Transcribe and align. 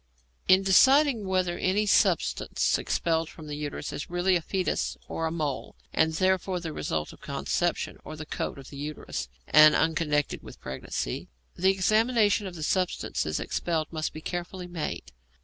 In 0.47 0.63
deciding 0.63 1.27
whether 1.27 1.59
any 1.59 1.85
substance 1.85 2.75
expelled 2.79 3.29
from 3.29 3.45
the 3.45 3.53
uterus 3.55 3.93
is 3.93 4.09
really 4.09 4.35
a 4.35 4.41
foetus 4.41 4.97
or 5.07 5.27
a 5.27 5.31
mole, 5.31 5.75
and 5.93 6.13
therefore 6.13 6.59
the 6.59 6.73
result 6.73 7.13
of 7.13 7.21
conception, 7.21 7.99
or 8.03 8.15
the 8.15 8.25
coat 8.25 8.57
of 8.57 8.71
the 8.71 8.77
uterus, 8.77 9.29
and 9.47 9.75
unconnected 9.75 10.41
with 10.41 10.59
pregnancy, 10.59 11.27
the 11.55 11.69
examination 11.69 12.47
of 12.47 12.55
the 12.55 12.63
substances 12.63 13.39
expelled 13.39 13.93
must 13.93 14.11
be 14.11 14.21
carefully 14.21 14.65
made. 14.65 15.11